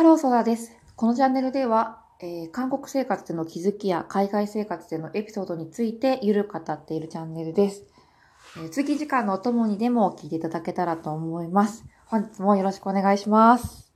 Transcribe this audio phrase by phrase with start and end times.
[0.00, 0.72] ハローソダです。
[0.96, 7.84] このチャンネルでは、えー、韓国生活での気づきや海外生活でのエピソードについてゆるく語っているチャンネルです。
[8.56, 11.84] えー、通時間のお供にでも聞いていただけたらと思います。
[12.06, 13.92] 本日もよろしくお願いします。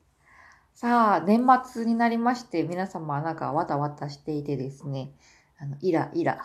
[0.75, 5.11] さあ、年末になりまして、皆様なんかわたわたしていてですね、
[5.59, 6.39] あの、イライラ、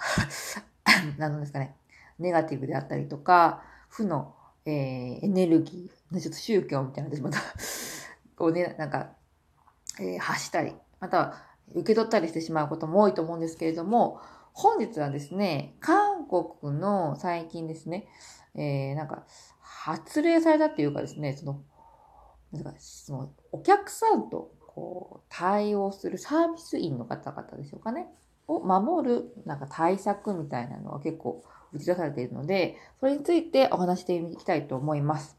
[1.20, 1.76] なんですかね、
[2.18, 4.34] ネガティブであったりとか、負の、
[4.64, 7.40] えー、エネルギー、ちょっと宗教みたいな、私また
[8.38, 9.19] こうね、なんか、
[10.00, 11.34] えー、発したり、または
[11.74, 14.20] 受け取ったりしてしまうことも多いと思うんですけれども、
[14.54, 18.08] 本日はですね、韓国の最近ですね、
[18.56, 19.26] えー、なんか、
[19.62, 21.62] 発令されたっていうかですね、その、
[22.52, 28.08] なんかそのお客さんとこう対応するサービス員の方々でしょうかね、
[28.48, 35.38] を守るなんか対策みたいなのが結構打ち出されているので、それについてお話していきたいと思います。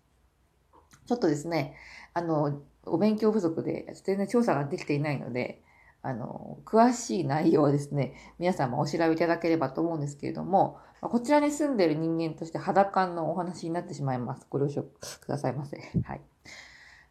[1.06, 1.74] ちょっとですね、
[2.14, 5.62] あの、お勉強不足で全然調査ができていないので、
[6.02, 14.46] あの、詳しい内容はですね、皆様お調べいただければと思うんですけれども、こちらに住んでいる人間として肌感のお話になってしまいます。
[14.48, 15.78] ご了承くださいませ。
[16.04, 16.20] はい。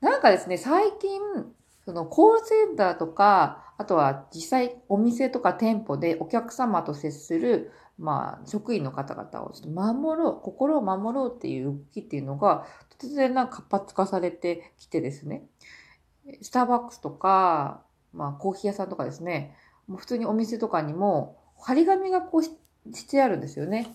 [0.02, 1.20] なんかですね、最近、
[1.86, 12.66] そのコールセンターとか、あとは実際お店とか店舗でお客様と接する、まあ、職員の方々をちょっと守ろう、心を守ろうっていう動きっていうのが、
[12.98, 15.44] 突然なんか活発化されてきてですね、
[16.42, 17.82] スターバックスとか、
[18.14, 19.54] まあ、コーヒー屋さんとかですね、
[19.88, 22.52] もう普通にお店とかにも、張り紙がこうし
[23.10, 23.94] てあるんですよね。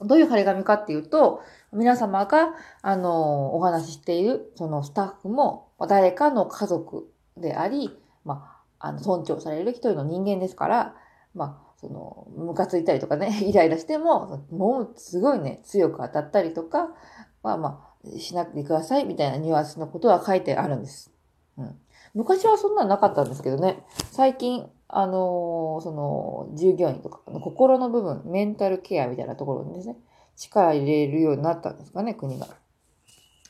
[0.00, 7.90] どういう張り紙かっていうと、皆様が、あの、お話ししている、そのスタッフも、誰かの家族であり、
[8.24, 10.94] まあ、あの、尊重される一人の人間ですから、
[11.34, 16.94] まあ、その、ムカついたりとかね、 イライラしても、もうすごいね、強く当たったりとか、
[17.42, 21.12] まあまあ、しなくてくださいみたいなニュアンスのことは書いてあるんです。
[21.58, 21.78] うん。
[22.14, 29.96] 昔はそんなのなかったんですけどね、最近、あのー、その、従業員とか、心の部分、メンタルケアみたいなところにですね、
[30.36, 32.46] 力入れるようになったんですかね、国が。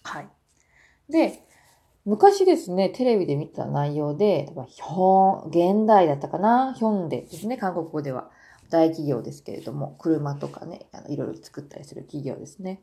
[0.05, 0.29] はい。
[1.11, 1.45] で、
[2.05, 6.75] 昔ですね、テレビで見た内容で、ヒョン、現代だったかな？
[6.75, 8.31] ヒョンデですね、韓国語では。
[8.71, 12.81] 大企業ですけれども、車とかね、あのいろいろ作ったりする企業ですね。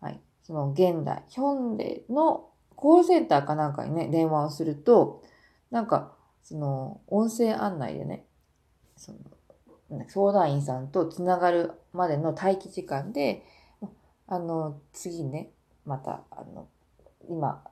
[0.00, 0.20] はい。
[0.42, 5.22] その現代、ヒョンデのコールセンターかなんかにね、電話をすると、
[5.70, 6.12] なんか、
[6.42, 8.24] その、音声案内でね、
[8.96, 9.18] その、
[10.08, 13.44] 相談員さんとつながるまでの待機時間で、
[14.26, 15.50] あの、次ね、
[15.84, 16.66] また、あの、
[17.28, 17.62] 今、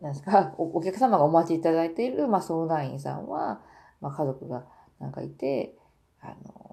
[0.00, 3.60] なんですか、 お客様がお待ちいただいている、まあ、相談員さんは、
[4.00, 4.66] まあ、家族が
[4.98, 5.76] なんかいて、
[6.20, 6.66] あの、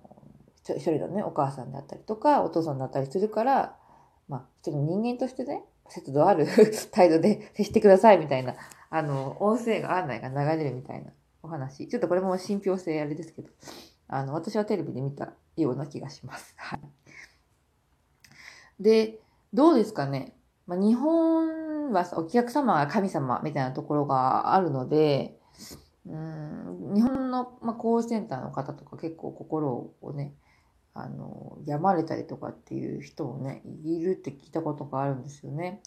[0.64, 3.76] 一人のね、お母さんだったりとか、お父さんだったりするから、
[4.28, 6.48] まあ、ちょっと人間としてね、節度ある
[6.92, 8.56] 態度で 接してくださいみたいな、
[8.90, 11.88] あの、音声が案内が流れるみたいなお話。
[11.88, 13.50] ちょっとこれも信憑性あれですけど、
[14.08, 16.54] あの、私はテレビで見たような気がします。
[16.58, 16.82] はい。
[18.80, 19.20] で、
[19.54, 20.34] どうですかね？
[20.66, 25.38] まあ、日本はお客様が神様みたいなところがあるので、
[26.06, 30.34] うん日本の、まあ、コールセンターの方とか結構心をね、
[30.94, 35.82] あの、病まれたりとかっていう人もね、いるって聞いたことがあるんですよね。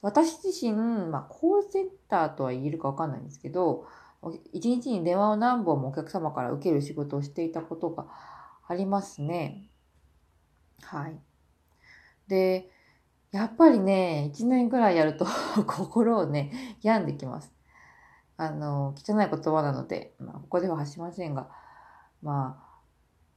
[0.00, 0.72] 私自身、
[1.10, 3.86] まあ、コールセンターとは言えるかわかんないんですけど、
[4.52, 8.06] 一日に電話を何本もお客様から受ける仕事をしていたことが
[8.66, 9.68] ありますね。
[10.82, 11.18] はい。
[12.26, 12.70] で、
[13.30, 15.26] やっぱりね、一年くらいやると
[15.66, 17.52] 心をね、病んできます。
[18.38, 21.50] あの、汚い言葉なので、まあ、ここでは発しませんが、
[22.22, 22.68] まあ、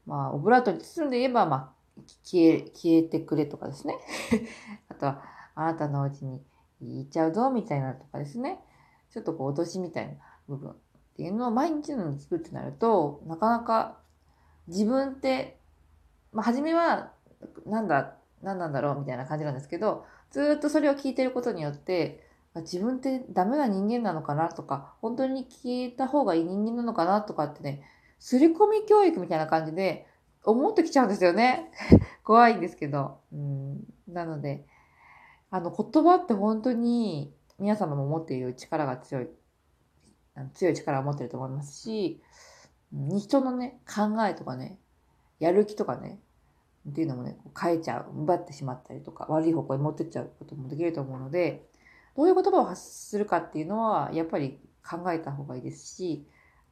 [0.05, 3.97] まあ、オブラートに包んで言えば、まあ、消え、消えてくれとかですね。
[4.87, 5.23] あとは、
[5.55, 6.41] あなたのお家に
[6.79, 8.63] 行っちゃうぞ、みたいなとかですね。
[9.09, 10.13] ちょっとこう、脅しみたいな
[10.47, 10.75] 部分っ
[11.17, 13.99] ていうのを毎日のように聞くってなると、なかなか
[14.67, 15.59] 自分って、
[16.31, 17.11] まあ、初めは、
[17.65, 22.25] なんだ、何なんだろうみたいな感じなんですけど、ずっとそれを聞いてることによって、
[22.55, 27.83] 自分ってダメな人間なのかなとか、本当に聞いた方がいい人間なのかなとかってね、
[28.19, 30.05] すり込み教育みたいな感じで
[30.43, 31.71] 思ってきちゃうんですよね。
[32.23, 33.19] 怖いんですけど。
[33.31, 34.65] うん、なので、
[35.49, 39.29] あの言葉って本当に皆様も持っている力が強い、
[40.53, 42.21] 強い力を持ってると思いますし、
[42.91, 44.77] 人のね、考えとかね、
[45.39, 46.19] やる気とかね、
[46.89, 51.69] っていうのもね、変えちゃう、奪ってしまったりとか、悪い方向に持ってっちゃうこともできると思うので、
[52.15, 56.27] どういう言葉を発するかっていうのは、やっぱり考えた方がいいですし、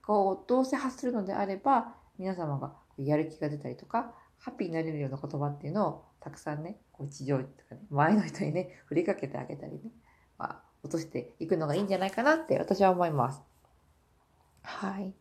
[0.06, 9.92] こう、どうせ発するのであれば、皆様がやる気が出たりとか、ハッピーになれるような言葉っていうのをたくさんね、こう地上とかね、前の人にね、振りかけてあげたりね、
[10.38, 13.42] まあ、落としていくのがいいんじゃないかなって私は思います。
[14.64, 15.14] はい。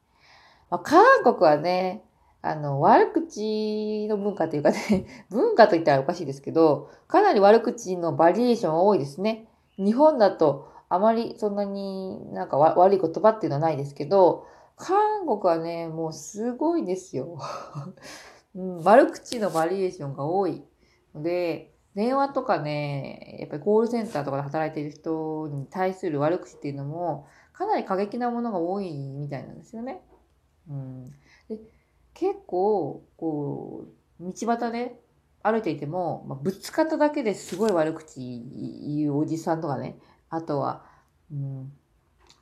[0.70, 2.04] まあ、韓国はね、
[2.40, 9.48] あの、悪口の文化というかね、 文化と言ったらおかしいですけど、かなり悪口のバリエーションは多いですね。
[9.76, 14.46] 日本だとあまりそんなになんか悪い言葉っていうのはないですけど、
[14.76, 17.38] 韓国はね、もうすごいですよ。
[18.54, 20.64] うん、悪口のバリエーションが多い
[21.14, 30.00] ので、電話とかね、やっぱりコールセンターとかで働いている人に対する悪口っていうのも、かなり過激なものが多いみたいなんですよね。
[30.70, 31.10] うん、
[31.48, 31.58] で
[32.18, 33.86] 結構、こ
[34.20, 35.00] う、道端で
[35.40, 39.96] 歩いていても、まあ、ぶつかっただけですごい悪口言うおじさんとかね、
[40.28, 40.84] あとは、
[41.30, 41.72] うん、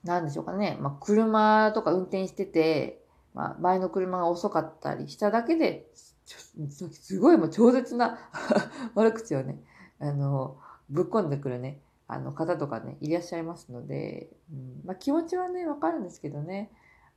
[0.03, 3.03] なでしょうかね、まあ、車とか運転してて、
[3.35, 5.87] まあ、前の車が遅かったりしただけで、
[6.25, 8.19] すごいもう超絶な
[8.97, 9.63] 悪口をね、
[9.99, 10.57] あの、
[10.89, 16.71] ぶっ込んでくるね、あの方とかね、いらっしゃいますので、うんまあ、気持ちはね、わかるんですけどね、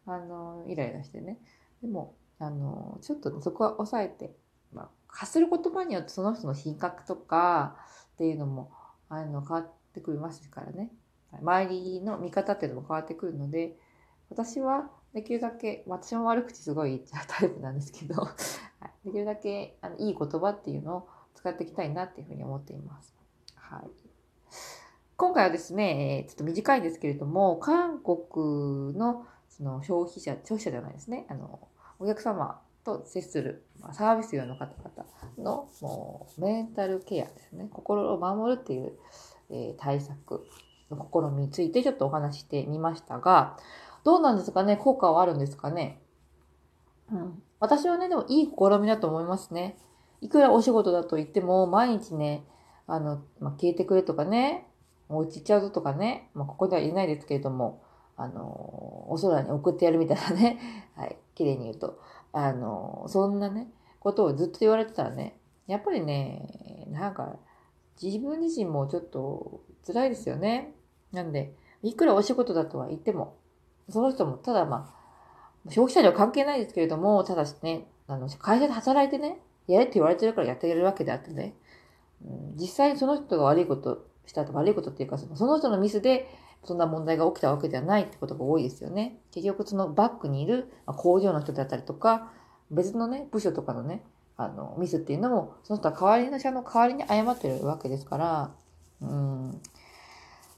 [0.06, 1.40] あの、イライラしてね。
[1.82, 4.34] でも、あの、ちょっとそこは抑えて、
[4.74, 7.76] まあ、発する言葉によってその人の品格とか
[8.14, 8.72] っていうのも、
[9.10, 10.92] あの、変わってくりますからね。
[11.42, 13.78] 周りの見方っていうのも変わってくるので、
[14.30, 18.28] 私はできるだけ、私も悪口すごい言っちゃうタイプなんですけど、
[19.04, 23.16] できるだけあのいい言葉っていうのを使っていきたいなっていうふうに思っています。
[23.56, 23.82] はい。
[25.18, 31.68] 今回はですね、ちょっと短いんですけれども、韓国のその消費者、消費者じゃないですね、あの、
[32.00, 35.06] お客様と接する、サービス業の方々
[35.38, 38.94] のもうメンタルケアですね、心を守るっていう、
[39.50, 40.46] え、対策
[40.90, 43.58] の試みについてちょっとお話してみましたが、
[44.06, 44.78] どうなんですかね？
[44.78, 46.02] 効果はあるんですかね？
[47.12, 47.44] うん。
[47.60, 49.78] 私はね、でもいい試みだと思いますね。
[50.22, 52.46] いくらお仕事だと言っても、毎日ね、
[52.88, 54.68] あの、まあ、消えてくれとかね、
[55.10, 57.82] お家行っちゃうぞとかね、まあ、ここでは言えないですけれども、
[58.22, 58.42] あの、
[59.10, 60.60] お空に送ってやるみたいなね、
[60.96, 62.00] はい、綺麗に言うと、
[62.34, 67.38] あの、そんなね、ことをずっと言われてたらね、やっぱりね、なんか、
[68.02, 70.76] 自分自身もちょっと辛いですよね。
[71.12, 73.36] なんで、いくらお仕事だとは言っても、
[73.88, 74.94] その人もただま
[75.66, 81.56] あ、消費者には関係ないですけれども、ただしね、あの、会社で働いてね、やれって言われてるからやってるわけであってね、
[82.26, 86.28] うん、実際にその人が悪いことしたと悪いことっていうか、そのその人のミスで
[86.64, 89.20] そんな問題が起きたわけではないってことが多いですよね。
[89.32, 92.32] 結局そのバックにいる工場の人だったりとか、
[92.72, 94.04] 別のね、部署とかのね、
[94.38, 98.52] あの、ミスっていうのも、その人は代わりの社の代わりに謝ってるわけですから、
[99.02, 99.62] うん、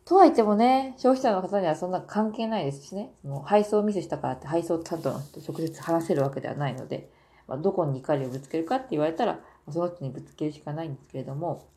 [0.06, 7.10] とは言ってもね、消費者の方にはそんな関係ないですしね、その配送ミスしたからって配送担当の人と直接話せるわけではないので、
[7.48, 9.40] まあ、どこに怒りをぶつけるかって言われたら、
[9.70, 11.68] その人にぶつけるしかないんですけれども、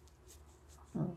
[0.95, 1.13] うん、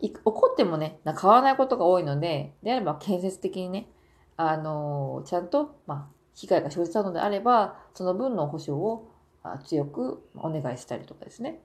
[0.00, 3.88] 怒ってもね、変わらないことが多いので、であれば建設的にね、
[4.36, 9.12] あのー、ちゃんと、まあ、被害が生じたのであれば、その分の保証を
[9.64, 11.60] 強くお願いしたりとかですね。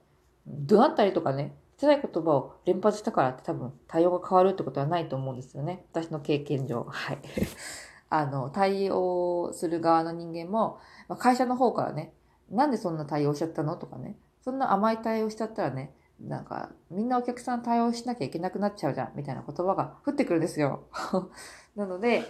[0.46, 5.84] 怒鳴ったりとかね、辛い言葉を連発したからって多分対応が変わるってことはないと思うんですよね。
[5.92, 6.84] 私の経験上。
[6.84, 7.18] はい。
[8.10, 10.78] あの、対応する側の人間も、
[11.08, 12.14] まあ、会社の方からね、
[12.50, 13.76] なんでそんな対応しちゃったの？
[13.76, 20.88] とかね、そんな甘い対応しちゃったらね、なんか、みんなお客さん対応しなきゃいけなくなっちゃうじゃん、みたいな言葉が降ってくるんですよ。
[21.76, 22.24] なので、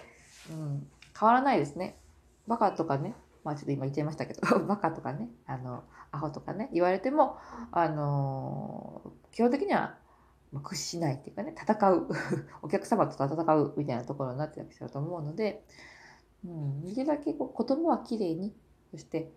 [0.50, 0.86] うん、
[1.18, 1.98] 変わらないですね。
[2.46, 3.14] バカとかね、
[3.44, 7.38] まあちょっと今言っちゃいましたけど、 バカとかね、あの、アホとかね、言われても、
[7.72, 9.96] あのー、基本的には、
[10.62, 12.08] 屈しないっていうかね、戦う。
[12.62, 15.64] お客様と戦うみたいなところになってきちゃうと思うので、
[16.44, 18.54] うん、できるだけこう言葉はきれいに、
[18.90, 19.30] そして、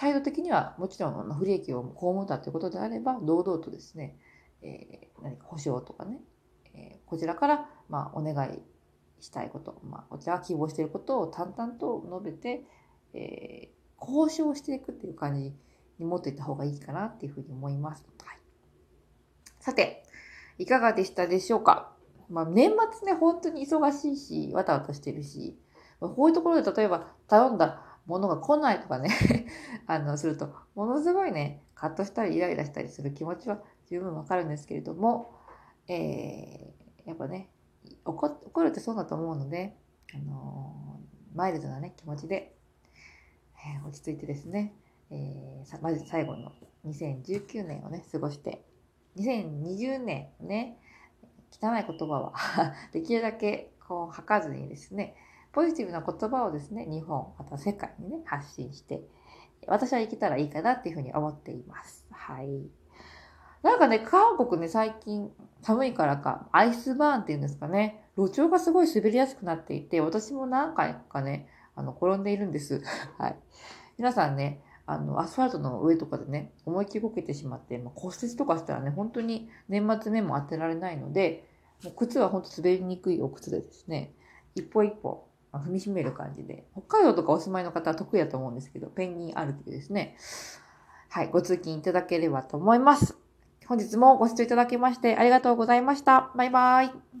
[0.00, 4.16] 態度的にはもちろん不利益を被ったということであれば、堂々とですね、
[4.62, 6.22] えー、何か保証とかね、
[6.74, 8.62] えー、こちらから、まあ、お願い
[9.20, 12.64] したいこと、まあ、こちらが希望していることを淡々と述べて、
[13.12, 15.52] えー、交渉していくっていう感じ
[15.98, 18.06] に持っていった方がいいかなっていうふうに思います。
[18.24, 18.38] はい、
[19.58, 20.04] さて、
[20.56, 21.92] いかがでしたでしょうか？
[22.30, 25.58] まあ、年末ね、本当に忙しいし、わたわたしてるし、
[26.00, 29.08] こういうところで例えば頼んだものが来ないとかね
[29.86, 35.32] あの、すると、ものすごいね、カッとしたりイライラしたりする気持ちは十分わかるんですけれども、
[35.86, 37.50] えー、やっぱね、
[38.04, 39.76] 怒怒るってそうだと思うので、
[40.12, 42.56] あのー、マイルドなね、気持ちで、
[43.64, 44.74] えー、落ち着いてですね、
[45.10, 46.52] えー、まず最後の
[46.86, 48.64] 2019年をね、過ごして、
[49.16, 50.78] 2020年ね、
[51.52, 52.32] 汚い言葉は
[52.92, 55.14] できるだけこう吐かずにですね、
[55.52, 59.02] ポジティブな言葉をですね、日本、また世界にね、発信して、
[59.66, 62.06] 私は生きたらいいかなっていうふうに思っています。
[62.10, 62.48] はい。
[63.62, 65.30] なんかね、韓国ね、最近
[65.62, 72.82] 寒いからか、アイスバーンっていうんですかね、路上がすごい滑りやすくなっていて、私も何回かね、あの、転んでいるんです。
[73.18, 73.36] はい。
[73.98, 81.46] 皆さんね、あの、アスファルトの上とかでね、思いっきりこけてしまって、まあ、骨折とかしたらね、本当に年末目も当てられないので、
[81.84, 84.14] もう靴は本当滑りにくいお靴でですね、
[84.54, 90.16] 一歩一歩踏みしめる感じで、北海道とかお住まいの方は得意だと思うんですけど、ペンギン歩きですね。
[91.08, 93.16] はい、ご通勤いただければと思います。
[93.66, 96.30] 本日もご視聴いただきましてありがとうございました。
[96.34, 97.00] バイバーイ。